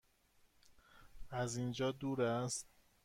از 1.29 1.55
اینجا 1.57 1.91
دور 1.91 2.21
است؟ 2.21 2.67